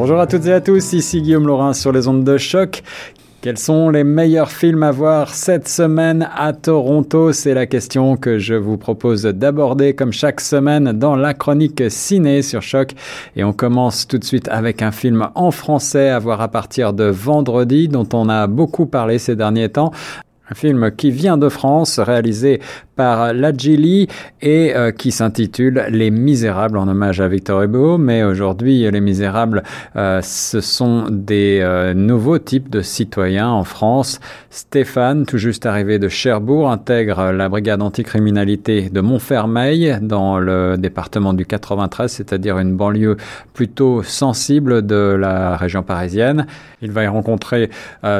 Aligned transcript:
Bonjour 0.00 0.20
à 0.20 0.28
toutes 0.28 0.46
et 0.46 0.52
à 0.52 0.60
tous, 0.60 0.92
ici 0.92 1.20
Guillaume 1.20 1.48
Laurin 1.48 1.72
sur 1.72 1.90
les 1.90 2.06
ondes 2.06 2.22
de 2.22 2.38
choc. 2.38 2.84
Quels 3.40 3.58
sont 3.58 3.90
les 3.90 4.04
meilleurs 4.04 4.52
films 4.52 4.84
à 4.84 4.92
voir 4.92 5.34
cette 5.34 5.66
semaine 5.66 6.28
à 6.36 6.52
Toronto? 6.52 7.32
C'est 7.32 7.52
la 7.52 7.66
question 7.66 8.16
que 8.16 8.38
je 8.38 8.54
vous 8.54 8.76
propose 8.76 9.24
d'aborder 9.24 9.94
comme 9.94 10.12
chaque 10.12 10.40
semaine 10.40 10.92
dans 10.92 11.16
la 11.16 11.34
chronique 11.34 11.82
ciné 11.90 12.42
sur 12.42 12.62
Choc. 12.62 12.92
Et 13.34 13.42
on 13.42 13.52
commence 13.52 14.06
tout 14.06 14.18
de 14.18 14.24
suite 14.24 14.46
avec 14.52 14.82
un 14.82 14.92
film 14.92 15.30
en 15.34 15.50
français 15.50 16.10
à 16.10 16.20
voir 16.20 16.42
à 16.42 16.48
partir 16.48 16.92
de 16.92 17.06
vendredi 17.06 17.88
dont 17.88 18.08
on 18.12 18.28
a 18.28 18.46
beaucoup 18.46 18.86
parlé 18.86 19.18
ces 19.18 19.34
derniers 19.34 19.68
temps. 19.68 19.90
Un 20.50 20.54
film 20.54 20.90
qui 20.96 21.10
vient 21.10 21.36
de 21.36 21.48
France, 21.48 21.98
réalisé 21.98 22.60
par 22.98 23.32
Lajili 23.32 24.08
et 24.42 24.74
euh, 24.74 24.90
qui 24.90 25.12
s'intitule 25.12 25.86
Les 25.88 26.10
Misérables 26.10 26.76
en 26.76 26.88
hommage 26.88 27.20
à 27.20 27.28
Victor 27.28 27.62
Hugo. 27.62 27.96
Mais 27.96 28.24
aujourd'hui, 28.24 28.90
Les 28.90 29.00
Misérables, 29.00 29.62
euh, 29.94 30.20
ce 30.20 30.60
sont 30.60 31.06
des 31.08 31.60
euh, 31.62 31.94
nouveaux 31.94 32.38
types 32.38 32.68
de 32.68 32.80
citoyens 32.80 33.50
en 33.50 33.62
France. 33.62 34.18
Stéphane, 34.50 35.26
tout 35.26 35.38
juste 35.38 35.64
arrivé 35.64 36.00
de 36.00 36.08
Cherbourg, 36.08 36.68
intègre 36.68 37.30
la 37.30 37.48
brigade 37.48 37.82
anticriminalité 37.82 38.90
de 38.90 39.00
Montfermeil 39.00 39.98
dans 40.02 40.40
le 40.40 40.76
département 40.76 41.34
du 41.34 41.46
93, 41.46 42.10
c'est-à-dire 42.10 42.58
une 42.58 42.74
banlieue 42.74 43.16
plutôt 43.54 44.02
sensible 44.02 44.84
de 44.84 45.16
la 45.16 45.56
région 45.56 45.84
parisienne. 45.84 46.46
Il 46.82 46.90
va 46.90 47.04
y 47.04 47.06
rencontrer 47.06 47.70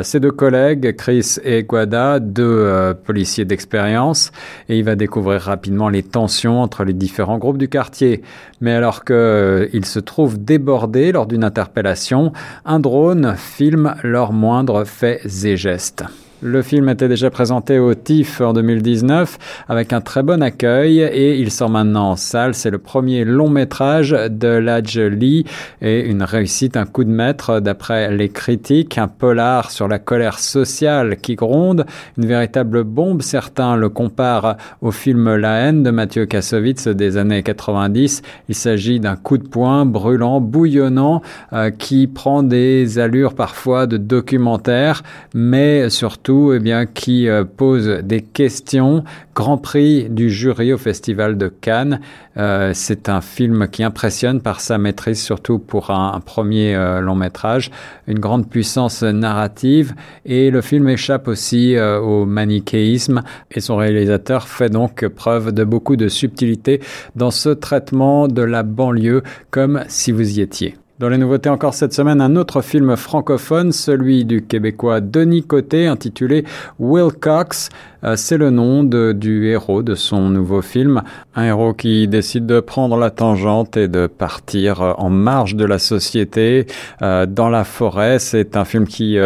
ses 0.02 0.20
deux 0.20 0.30
collègues, 0.30 0.96
Chris 0.96 1.36
et 1.44 1.62
Guada, 1.62 2.17
deux 2.20 2.94
policiers 3.04 3.44
d'expérience 3.44 4.32
et 4.68 4.78
il 4.78 4.84
va 4.84 4.96
découvrir 4.96 5.42
rapidement 5.42 5.88
les 5.88 6.02
tensions 6.02 6.62
entre 6.62 6.84
les 6.84 6.92
différents 6.92 7.38
groupes 7.38 7.58
du 7.58 7.68
quartier. 7.68 8.22
Mais 8.60 8.72
alors 8.72 9.04
qu'il 9.04 9.14
euh, 9.14 9.82
se 9.82 9.98
trouve 9.98 10.42
débordé 10.42 11.12
lors 11.12 11.26
d'une 11.26 11.44
interpellation, 11.44 12.32
un 12.64 12.80
drone 12.80 13.34
filme 13.36 13.94
leurs 14.02 14.32
moindres 14.32 14.86
faits 14.86 15.44
et 15.44 15.56
gestes. 15.56 16.04
Le 16.40 16.62
film 16.62 16.88
était 16.88 17.08
déjà 17.08 17.30
présenté 17.30 17.80
au 17.80 17.94
TIFF 17.94 18.42
en 18.42 18.52
2019 18.52 19.38
avec 19.68 19.92
un 19.92 20.00
très 20.00 20.22
bon 20.22 20.40
accueil 20.40 21.00
et 21.00 21.36
il 21.40 21.50
sort 21.50 21.68
maintenant 21.68 22.10
en 22.10 22.16
salle. 22.16 22.54
C'est 22.54 22.70
le 22.70 22.78
premier 22.78 23.24
long 23.24 23.50
métrage 23.50 24.10
de 24.10 24.46
Laj 24.46 25.00
Lee 25.00 25.44
et 25.82 25.98
une 26.06 26.22
réussite, 26.22 26.76
un 26.76 26.86
coup 26.86 27.02
de 27.02 27.10
maître 27.10 27.58
d'après 27.58 28.14
les 28.14 28.28
critiques. 28.28 28.98
Un 28.98 29.08
polar 29.08 29.72
sur 29.72 29.88
la 29.88 29.98
colère 29.98 30.38
sociale 30.38 31.16
qui 31.16 31.34
gronde, 31.34 31.86
une 32.16 32.26
véritable 32.26 32.84
bombe. 32.84 33.22
Certains 33.22 33.74
le 33.74 33.88
comparent 33.88 34.56
au 34.80 34.92
film 34.92 35.34
La 35.34 35.56
haine 35.56 35.82
de 35.82 35.90
Mathieu 35.90 36.24
Kassovitz 36.26 36.86
des 36.86 37.16
années 37.16 37.42
90. 37.42 38.22
Il 38.48 38.54
s'agit 38.54 39.00
d'un 39.00 39.16
coup 39.16 39.38
de 39.38 39.48
poing 39.48 39.86
brûlant, 39.86 40.40
bouillonnant, 40.40 41.20
euh, 41.52 41.70
qui 41.70 42.06
prend 42.06 42.44
des 42.44 43.00
allures 43.00 43.34
parfois 43.34 43.88
de 43.88 43.96
documentaire, 43.96 45.02
mais 45.34 45.90
surtout 45.90 46.27
eh 46.28 46.58
bien, 46.58 46.86
qui 46.86 47.28
euh, 47.28 47.44
pose 47.44 47.88
des 48.02 48.20
questions. 48.20 49.04
Grand 49.34 49.56
Prix 49.56 50.08
du 50.10 50.30
jury 50.30 50.72
au 50.72 50.78
Festival 50.78 51.38
de 51.38 51.48
Cannes. 51.48 52.00
Euh, 52.36 52.72
c'est 52.74 53.08
un 53.08 53.20
film 53.20 53.68
qui 53.68 53.82
impressionne 53.82 54.40
par 54.40 54.60
sa 54.60 54.78
maîtrise, 54.78 55.20
surtout 55.20 55.58
pour 55.58 55.90
un, 55.90 56.20
premier 56.20 56.74
euh, 56.74 57.00
long 57.00 57.14
métrage, 57.14 57.70
une 58.06 58.18
grande 58.18 58.48
puissance 58.48 59.02
narrative. 59.02 59.94
Et 60.26 60.50
le 60.50 60.60
film 60.60 60.88
échappe 60.88 61.28
aussi 61.28 61.76
au 61.78 62.26
manichéisme. 62.26 63.22
Et 63.50 63.60
son 63.60 63.76
réalisateur 63.76 64.48
fait 64.48 64.70
donc 64.70 65.06
preuve 65.08 65.52
de 65.52 65.64
beaucoup 65.64 65.96
de 65.96 66.08
subtilité 66.08 66.80
dans 67.16 67.30
ce 67.30 67.48
traitement 67.50 68.28
de 68.28 68.42
la 68.42 68.62
banlieue, 68.62 69.22
comme 69.50 69.82
si 69.88 70.12
vous 70.12 70.38
y 70.38 70.40
étiez. 70.40 70.74
Dans 70.98 71.08
les 71.08 71.18
nouveautés 71.18 71.48
encore 71.48 71.74
cette 71.74 71.92
semaine, 71.92 72.20
un 72.20 72.34
autre 72.34 72.60
film 72.60 72.96
francophone, 72.96 73.70
celui 73.70 74.24
du 74.24 74.42
Québécois 74.44 75.00
Denis 75.00 75.44
Côté, 75.44 75.86
intitulé 75.86 76.44
Wilcox. 76.80 77.68
Euh, 78.04 78.14
c'est 78.16 78.36
le 78.36 78.50
nom 78.50 78.84
du 78.84 79.48
héros 79.48 79.82
de 79.82 79.94
son 79.94 80.28
nouveau 80.28 80.62
film. 80.62 81.02
Un 81.34 81.44
héros 81.44 81.74
qui 81.74 82.06
décide 82.06 82.46
de 82.46 82.60
prendre 82.60 82.96
la 82.96 83.10
tangente 83.10 83.76
et 83.76 83.88
de 83.88 84.06
partir 84.06 84.82
euh, 84.82 84.92
en 84.98 85.10
marge 85.10 85.56
de 85.56 85.64
la 85.64 85.78
société 85.78 86.66
euh, 87.02 87.26
dans 87.26 87.48
la 87.48 87.64
forêt. 87.64 88.18
C'est 88.18 88.56
un 88.56 88.64
film 88.64 88.86
qui, 88.86 89.18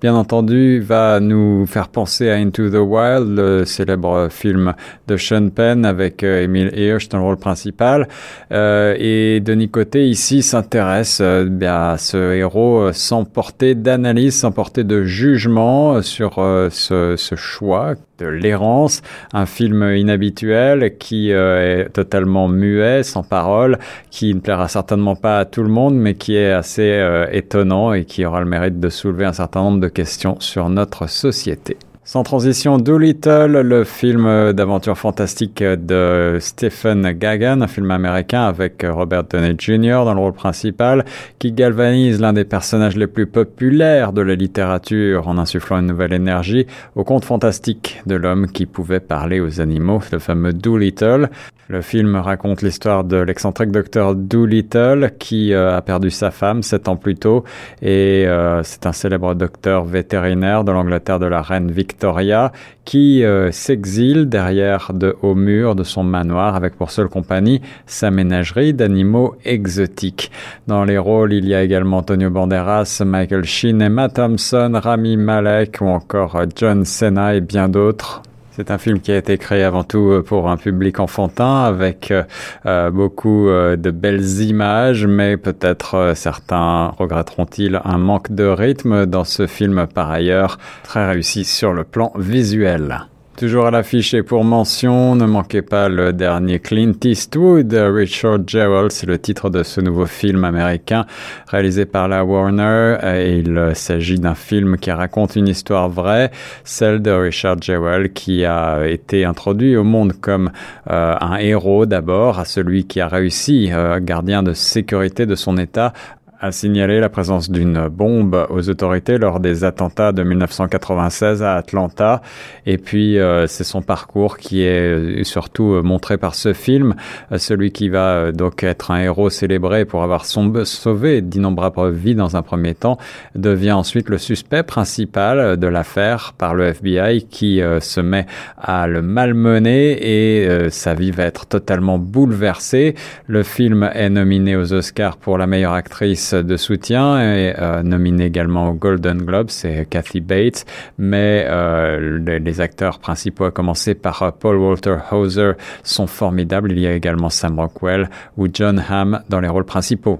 bien 0.00 0.14
entendu, 0.14 0.80
va 0.80 1.20
nous 1.20 1.66
faire 1.66 1.88
penser 1.88 2.30
à 2.30 2.34
Into 2.34 2.68
the 2.70 2.74
Wild, 2.74 3.36
le 3.36 3.64
célèbre 3.64 4.28
film 4.30 4.74
de 5.08 5.16
Sean 5.16 5.48
Penn 5.48 5.84
avec 5.84 6.22
Emile 6.22 6.70
Hirsch 6.76 7.08
dans 7.08 7.18
le 7.18 7.24
rôle 7.24 7.36
principal. 7.36 8.08
et 8.50 9.40
Denis 9.40 9.68
Côté 9.68 10.08
ici 10.08 10.42
s'intéresse 10.42 11.20
à 11.20 11.96
ce 11.98 12.34
héros 12.34 12.92
sans 12.92 13.24
porter 13.24 13.74
d'analyse, 13.74 14.36
sans 14.36 14.52
porter 14.52 14.84
de 14.84 15.04
jugement 15.04 16.02
sur 16.02 16.34
ce, 16.70 17.14
ce 17.16 17.34
choix 17.34 17.94
de 18.20 18.26
l'errance, 18.26 19.02
un 19.32 19.46
film 19.46 19.82
inhabituel 19.94 20.96
qui 20.98 21.32
euh, 21.32 21.84
est 21.84 21.88
totalement 21.90 22.48
muet, 22.48 23.02
sans 23.02 23.22
parole, 23.22 23.78
qui 24.10 24.34
ne 24.34 24.40
plaira 24.40 24.68
certainement 24.68 25.16
pas 25.16 25.40
à 25.40 25.44
tout 25.44 25.62
le 25.62 25.68
monde, 25.68 25.94
mais 25.96 26.14
qui 26.14 26.36
est 26.36 26.52
assez 26.52 26.92
euh, 26.92 27.26
étonnant 27.32 27.92
et 27.92 28.04
qui 28.04 28.24
aura 28.24 28.40
le 28.40 28.46
mérite 28.46 28.78
de 28.78 28.88
soulever 28.88 29.24
un 29.24 29.32
certain 29.32 29.62
nombre 29.62 29.80
de 29.80 29.88
questions 29.88 30.38
sur 30.40 30.68
notre 30.68 31.08
société. 31.08 31.76
Sans 32.02 32.22
transition, 32.22 32.78
Doolittle, 32.78 33.60
le 33.60 33.84
film 33.84 34.52
d'aventure 34.54 34.96
fantastique 34.96 35.62
de 35.62 36.38
Stephen 36.40 37.12
Gagan, 37.12 37.60
un 37.60 37.66
film 37.66 37.90
américain 37.90 38.44
avec 38.44 38.84
Robert 38.88 39.24
Downey 39.24 39.54
Jr. 39.58 40.02
dans 40.06 40.14
le 40.14 40.20
rôle 40.20 40.32
principal, 40.32 41.04
qui 41.38 41.52
galvanise 41.52 42.18
l'un 42.18 42.32
des 42.32 42.44
personnages 42.44 42.96
les 42.96 43.06
plus 43.06 43.26
populaires 43.26 44.14
de 44.14 44.22
la 44.22 44.34
littérature 44.34 45.28
en 45.28 45.36
insufflant 45.36 45.78
une 45.78 45.88
nouvelle 45.88 46.14
énergie 46.14 46.66
au 46.96 47.04
conte 47.04 47.26
fantastique 47.26 48.00
de 48.06 48.14
l'homme 48.14 48.50
qui 48.50 48.64
pouvait 48.64 49.00
parler 49.00 49.38
aux 49.38 49.60
animaux, 49.60 50.00
le 50.10 50.18
fameux 50.18 50.54
Doolittle. 50.54 51.28
Le 51.70 51.82
film 51.82 52.16
raconte 52.16 52.62
l'histoire 52.62 53.04
de 53.04 53.18
l'excentrique 53.18 53.70
docteur 53.70 54.16
Doolittle 54.16 55.12
qui 55.20 55.52
euh, 55.52 55.76
a 55.76 55.80
perdu 55.82 56.10
sa 56.10 56.32
femme 56.32 56.64
sept 56.64 56.88
ans 56.88 56.96
plus 56.96 57.14
tôt 57.14 57.44
et 57.80 58.24
euh, 58.26 58.64
c'est 58.64 58.86
un 58.86 58.92
célèbre 58.92 59.36
docteur 59.36 59.84
vétérinaire 59.84 60.64
de 60.64 60.72
l'Angleterre 60.72 61.20
de 61.20 61.26
la 61.26 61.42
reine 61.42 61.70
Victoria 61.70 62.50
qui 62.84 63.22
euh, 63.22 63.52
s'exile 63.52 64.28
derrière 64.28 64.90
de 64.92 65.14
hauts 65.22 65.36
murs 65.36 65.76
de 65.76 65.84
son 65.84 66.02
manoir 66.02 66.56
avec 66.56 66.74
pour 66.74 66.90
seule 66.90 67.08
compagnie 67.08 67.60
sa 67.86 68.10
ménagerie 68.10 68.74
d'animaux 68.74 69.36
exotiques. 69.44 70.32
Dans 70.66 70.82
les 70.82 70.98
rôles, 70.98 71.32
il 71.32 71.46
y 71.46 71.54
a 71.54 71.62
également 71.62 71.98
Antonio 71.98 72.30
Banderas, 72.30 73.00
Michael 73.06 73.44
Sheen, 73.44 73.80
Emma 73.80 74.08
Thompson, 74.08 74.72
Rami 74.74 75.16
Malek 75.16 75.78
ou 75.82 75.86
encore 75.86 76.36
John 76.56 76.84
Cena 76.84 77.36
et 77.36 77.40
bien 77.40 77.68
d'autres. 77.68 78.22
C'est 78.52 78.70
un 78.70 78.78
film 78.78 79.00
qui 79.00 79.12
a 79.12 79.16
été 79.16 79.38
créé 79.38 79.62
avant 79.62 79.84
tout 79.84 80.10
euh, 80.10 80.22
pour 80.22 80.50
un 80.50 80.56
public 80.56 80.98
enfantin 80.98 81.62
avec 81.62 82.10
euh, 82.10 82.24
euh, 82.66 82.90
beaucoup 82.90 83.48
de 83.48 83.90
belles 83.90 84.40
images, 84.40 85.06
mais 85.06 85.36
peut-être 85.36 86.12
certains 86.14 86.88
regretteront-ils 86.88 87.80
un 87.84 87.98
manque 87.98 88.32
de 88.32 88.44
rythme 88.44 89.06
dans 89.06 89.24
ce 89.24 89.46
film 89.46 89.86
par 89.86 90.10
ailleurs 90.10 90.58
très 90.82 91.06
réussi 91.06 91.44
sur 91.44 91.72
le 91.72 91.84
plan 91.84 92.12
visuel. 92.16 93.06
Toujours 93.40 93.64
à 93.64 93.70
l'affiche 93.70 94.12
et 94.12 94.22
pour 94.22 94.44
mention, 94.44 95.14
ne 95.14 95.24
manquez 95.24 95.62
pas 95.62 95.88
le 95.88 96.12
dernier 96.12 96.58
Clint 96.58 96.92
Eastwood, 97.02 97.72
Richard 97.72 98.40
Jewell, 98.46 98.90
c'est 98.90 99.06
le 99.06 99.18
titre 99.18 99.48
de 99.48 99.62
ce 99.62 99.80
nouveau 99.80 100.04
film 100.04 100.44
américain 100.44 101.06
réalisé 101.46 101.86
par 101.86 102.06
la 102.06 102.22
Warner. 102.22 102.98
Il 103.02 103.70
s'agit 103.72 104.18
d'un 104.18 104.34
film 104.34 104.76
qui 104.76 104.90
raconte 104.90 105.36
une 105.36 105.48
histoire 105.48 105.88
vraie, 105.88 106.30
celle 106.64 107.00
de 107.00 107.12
Richard 107.12 107.62
Jewell 107.62 108.12
qui 108.12 108.44
a 108.44 108.86
été 108.86 109.24
introduit 109.24 109.74
au 109.74 109.84
monde 109.84 110.12
comme 110.20 110.50
euh, 110.90 111.14
un 111.18 111.36
héros 111.38 111.86
d'abord, 111.86 112.40
à 112.40 112.44
celui 112.44 112.84
qui 112.84 113.00
a 113.00 113.08
réussi, 113.08 113.70
euh, 113.72 114.00
gardien 114.02 114.42
de 114.42 114.52
sécurité 114.52 115.24
de 115.24 115.34
son 115.34 115.56
État, 115.56 115.94
a 116.40 116.52
signalé 116.52 117.00
la 117.00 117.10
présence 117.10 117.50
d'une 117.50 117.88
bombe 117.88 118.46
aux 118.48 118.70
autorités 118.70 119.18
lors 119.18 119.40
des 119.40 119.62
attentats 119.62 120.12
de 120.12 120.22
1996 120.22 121.42
à 121.42 121.56
Atlanta. 121.56 122.22
Et 122.64 122.78
puis, 122.78 123.18
euh, 123.18 123.46
c'est 123.46 123.64
son 123.64 123.82
parcours 123.82 124.38
qui 124.38 124.62
est 124.62 125.20
euh, 125.20 125.24
surtout 125.24 125.74
euh, 125.74 125.82
montré 125.82 126.16
par 126.16 126.34
ce 126.34 126.54
film. 126.54 126.94
celui 127.36 127.72
qui 127.72 127.90
va 127.90 128.32
donc 128.32 128.62
être 128.62 128.90
un 128.90 129.00
héros 129.00 129.28
célébré 129.28 129.84
pour 129.84 130.02
avoir 130.02 130.24
sauvé 130.24 131.20
d'innombrables 131.20 131.90
vies 131.90 132.14
dans 132.14 132.36
un 132.36 132.42
premier 132.42 132.74
temps, 132.74 132.96
devient 133.34 133.72
ensuite 133.72 134.08
le 134.08 134.18
suspect 134.18 134.62
principal 134.62 135.58
de 135.58 135.66
l'affaire 135.66 136.32
par 136.38 136.54
le 136.54 136.68
FBI 136.68 137.26
qui 137.28 137.60
se 137.80 138.00
met 138.00 138.26
à 138.56 138.86
le 138.86 139.02
malmener 139.02 139.98
et 140.00 140.70
sa 140.70 140.94
vie 140.94 141.10
va 141.10 141.24
être 141.24 141.46
totalement 141.46 141.98
bouleversée. 141.98 142.94
Le 143.26 143.42
film 143.42 143.88
est 143.94 144.10
nominé 144.10 144.56
aux 144.56 144.72
Oscars 144.72 145.16
pour 145.16 145.38
la 145.38 145.46
meilleure 145.46 145.74
actrice 145.74 146.29
de 146.34 146.56
soutien 146.56 147.20
et 147.20 147.54
euh, 147.58 147.82
nominé 147.82 148.26
également 148.26 148.68
au 148.70 148.72
Golden 148.72 149.18
Globe, 149.18 149.50
c'est 149.50 149.86
Kathy 149.88 150.20
Bates, 150.20 150.64
mais 150.98 151.46
euh, 151.48 152.18
les, 152.18 152.60
acteurs 152.60 152.98
principaux, 152.98 153.44
à 153.44 153.50
commencer 153.50 153.94
par 153.94 154.22
euh, 154.22 154.30
Paul 154.30 154.56
Walter 154.56 154.96
Hauser, 155.10 155.52
sont 155.82 156.06
formidables. 156.06 156.72
Il 156.72 156.78
y 156.78 156.86
a 156.86 156.92
également 156.92 157.30
Sam 157.30 157.58
Rockwell 157.58 158.10
ou 158.36 158.48
John 158.52 158.82
Hamm 158.88 159.22
dans 159.28 159.40
les 159.40 159.48
rôles 159.48 159.64
principaux. 159.64 160.18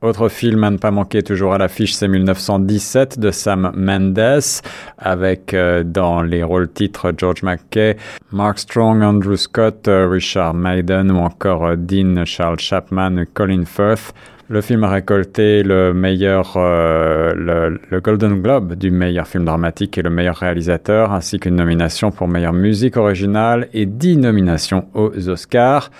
Autre 0.00 0.28
film 0.28 0.62
à 0.62 0.70
ne 0.70 0.76
pas 0.76 0.92
manquer 0.92 1.24
toujours 1.24 1.54
à 1.54 1.58
l'affiche, 1.58 1.92
c'est 1.92 2.06
1917 2.06 3.18
de 3.18 3.32
Sam 3.32 3.72
Mendes, 3.74 4.62
avec 4.96 5.52
euh, 5.54 5.82
dans 5.82 6.22
les 6.22 6.44
rôles 6.44 6.70
titres 6.70 7.12
George 7.16 7.42
McKay, 7.42 7.96
Mark 8.30 8.60
Strong, 8.60 9.02
Andrew 9.02 9.34
Scott, 9.34 9.88
Richard 9.88 10.54
Maiden 10.54 11.10
ou 11.10 11.16
encore 11.16 11.66
euh, 11.66 11.76
Dean 11.76 12.24
Charles 12.26 12.60
Chapman, 12.60 13.24
Colin 13.34 13.64
Firth. 13.64 14.14
Le 14.50 14.62
film 14.62 14.82
a 14.84 14.88
récolté 14.88 15.62
le 15.62 15.92
meilleur, 15.92 16.52
le, 16.56 17.78
le, 17.90 18.00
Golden 18.00 18.40
Globe 18.40 18.76
du 18.76 18.90
meilleur 18.90 19.28
film 19.28 19.44
dramatique 19.44 19.98
et 19.98 20.02
le 20.02 20.08
meilleur 20.08 20.36
réalisateur, 20.36 21.12
ainsi 21.12 21.38
qu'une 21.38 21.56
nomination 21.56 22.10
pour 22.10 22.28
meilleure 22.28 22.54
musique 22.54 22.96
originale 22.96 23.68
et 23.74 23.84
dix 23.84 24.16
nominations 24.16 24.88
aux 24.94 25.28
Oscars. 25.28 25.90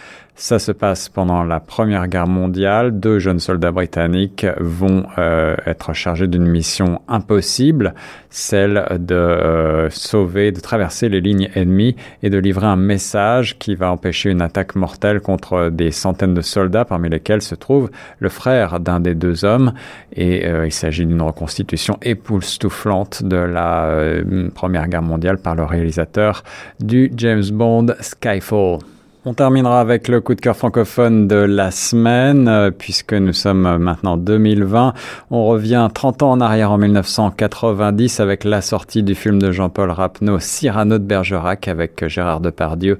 Ça 0.40 0.60
se 0.60 0.70
passe 0.70 1.08
pendant 1.08 1.42
la 1.42 1.58
Première 1.58 2.06
Guerre 2.06 2.28
mondiale. 2.28 3.00
Deux 3.00 3.18
jeunes 3.18 3.40
soldats 3.40 3.72
britanniques 3.72 4.46
vont 4.60 5.04
euh, 5.18 5.56
être 5.66 5.94
chargés 5.94 6.28
d'une 6.28 6.46
mission 6.46 7.02
impossible, 7.08 7.92
celle 8.30 8.86
de 9.00 9.16
euh, 9.16 9.90
sauver, 9.90 10.52
de 10.52 10.60
traverser 10.60 11.08
les 11.08 11.20
lignes 11.20 11.50
ennemies 11.56 11.96
et 12.22 12.30
de 12.30 12.38
livrer 12.38 12.68
un 12.68 12.76
message 12.76 13.58
qui 13.58 13.74
va 13.74 13.90
empêcher 13.90 14.30
une 14.30 14.40
attaque 14.40 14.76
mortelle 14.76 15.20
contre 15.20 15.70
des 15.70 15.90
centaines 15.90 16.34
de 16.34 16.40
soldats, 16.40 16.84
parmi 16.84 17.08
lesquels 17.08 17.42
se 17.42 17.56
trouve 17.56 17.90
le 18.20 18.28
frère 18.38 18.78
d'un 18.78 19.00
des 19.00 19.14
deux 19.14 19.44
hommes. 19.44 19.72
Et 20.14 20.46
euh, 20.46 20.66
il 20.66 20.72
s'agit 20.72 21.04
d'une 21.04 21.22
reconstitution 21.22 21.98
époustouflante 22.02 23.22
de 23.24 23.36
la 23.36 23.90
Première 24.54 24.88
Guerre 24.88 25.02
mondiale 25.02 25.38
par 25.38 25.54
le 25.54 25.64
réalisateur 25.64 26.44
du 26.80 27.12
James 27.16 27.44
Bond 27.52 27.86
Skyfall. 28.00 28.78
On 29.24 29.34
terminera 29.34 29.80
avec 29.80 30.08
le 30.08 30.20
coup 30.20 30.34
de 30.34 30.40
cœur 30.40 30.56
francophone 30.56 31.26
de 31.26 31.36
la 31.36 31.70
semaine, 31.70 32.48
euh, 32.48 32.70
puisque 32.70 33.12
nous 33.12 33.34
sommes 33.34 33.76
maintenant 33.76 34.16
2020. 34.16 34.94
On 35.30 35.44
revient 35.44 35.88
30 35.92 36.22
ans 36.22 36.30
en 36.30 36.40
arrière 36.40 36.70
en 36.70 36.78
1990 36.78 38.20
avec 38.20 38.44
la 38.44 38.62
sortie 38.62 39.02
du 39.02 39.14
film 39.14 39.38
de 39.38 39.50
Jean-Paul 39.50 39.90
Rapneau, 39.90 40.38
Cyrano 40.38 40.98
de 40.98 41.04
Bergerac, 41.04 41.68
avec 41.68 42.06
Gérard 42.06 42.40
Depardieu, 42.40 42.96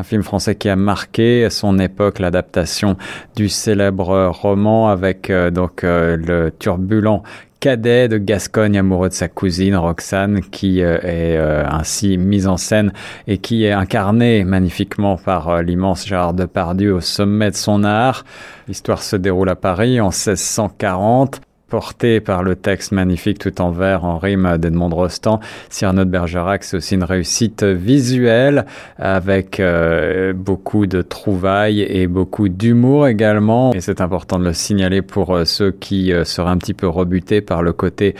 un 0.00 0.02
film 0.02 0.22
français 0.22 0.54
qui 0.54 0.70
a 0.70 0.76
marqué 0.76 1.48
son 1.50 1.78
époque, 1.78 2.20
l'adaptation 2.20 2.96
du 3.36 3.50
célèbre 3.50 4.28
roman 4.28 4.88
avec 4.88 5.28
euh, 5.28 5.50
donc 5.50 5.84
euh, 5.84 6.16
le 6.16 6.50
turbulent 6.58 7.22
cadet 7.60 8.08
de 8.08 8.16
Gascogne 8.16 8.78
amoureux 8.78 9.10
de 9.10 9.14
sa 9.14 9.28
cousine 9.28 9.76
Roxane 9.76 10.40
qui 10.40 10.82
euh, 10.82 10.98
est 11.02 11.36
ainsi 11.36 12.16
mise 12.16 12.48
en 12.48 12.56
scène 12.56 12.92
et 13.26 13.36
qui 13.36 13.64
est 13.64 13.72
incarnée 13.72 14.44
magnifiquement 14.44 15.18
par 15.18 15.48
euh, 15.48 15.62
l'immense 15.62 16.06
Gérard 16.06 16.32
Depardieu 16.32 16.94
au 16.94 17.00
sommet 17.00 17.50
de 17.50 17.56
son 17.56 17.84
art. 17.84 18.24
L'histoire 18.66 19.02
se 19.02 19.16
déroule 19.16 19.50
à 19.50 19.56
Paris 19.56 20.00
en 20.00 20.08
1640 20.08 21.42
porté 21.70 22.20
par 22.20 22.42
le 22.42 22.56
texte 22.56 22.90
magnifique 22.92 23.38
tout 23.38 23.60
en 23.60 23.70
vert 23.70 24.04
en 24.04 24.18
rime 24.18 24.58
d'Edmond 24.58 24.90
Rostand. 24.90 25.40
Cyrano 25.70 26.04
de 26.04 26.10
Bergerac, 26.10 26.64
c'est 26.64 26.76
aussi 26.76 26.96
une 26.96 27.04
réussite 27.04 27.62
visuelle 27.62 28.66
avec 28.98 29.60
euh, 29.60 30.32
beaucoup 30.32 30.86
de 30.86 31.00
trouvailles 31.00 31.80
et 31.82 32.08
beaucoup 32.08 32.48
d'humour 32.48 33.06
également. 33.06 33.72
Et 33.72 33.80
c'est 33.80 34.00
important 34.00 34.38
de 34.38 34.44
le 34.44 34.52
signaler 34.52 35.00
pour 35.00 35.34
euh, 35.34 35.44
ceux 35.44 35.70
qui 35.70 36.12
euh, 36.12 36.24
seraient 36.24 36.50
un 36.50 36.58
petit 36.58 36.74
peu 36.74 36.88
rebutés 36.88 37.40
par 37.40 37.62
le 37.62 37.72
côté 37.72 38.14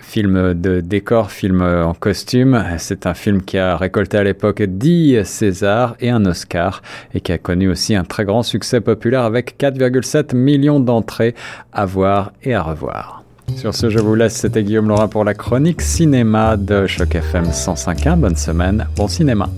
film 0.00 0.54
de 0.54 0.80
décor, 0.80 1.30
film 1.30 1.60
en 1.62 1.92
costume. 1.92 2.64
C'est 2.78 3.06
un 3.06 3.14
film 3.14 3.42
qui 3.42 3.58
a 3.58 3.76
récolté 3.76 4.16
à 4.16 4.24
l'époque 4.24 4.62
10 4.62 5.24
Césars 5.24 5.94
et 6.00 6.10
un 6.10 6.24
Oscar 6.24 6.80
et 7.12 7.20
qui 7.20 7.32
a 7.32 7.38
connu 7.38 7.68
aussi 7.68 7.94
un 7.94 8.04
très 8.04 8.24
grand 8.24 8.42
succès 8.42 8.80
populaire 8.80 9.22
avec 9.22 9.56
4,7 9.58 10.34
millions 10.34 10.80
d'entrées 10.80 11.34
à 11.72 11.84
voir 11.84 12.13
et 12.42 12.54
à 12.54 12.62
revoir. 12.62 13.22
Sur 13.56 13.74
ce, 13.74 13.90
je 13.90 13.98
vous 13.98 14.14
laisse. 14.14 14.34
C'était 14.34 14.62
Guillaume 14.62 14.88
Laurent 14.88 15.08
pour 15.08 15.24
la 15.24 15.34
chronique 15.34 15.82
cinéma 15.82 16.56
de 16.56 16.86
Choc 16.86 17.14
FM 17.14 17.44
105.1. 17.44 18.16
Bonne 18.16 18.36
semaine, 18.36 18.86
bon 18.96 19.06
cinéma. 19.06 19.48